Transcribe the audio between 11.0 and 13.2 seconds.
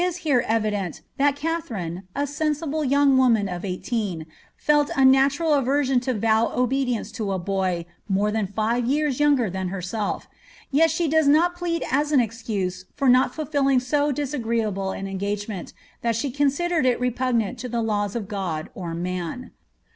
does not plead as an excuse for